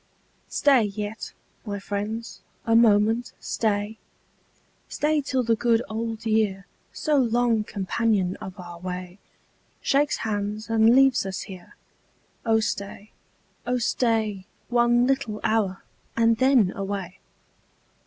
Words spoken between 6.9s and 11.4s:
So long companion of our way, Shakes hands, and leaves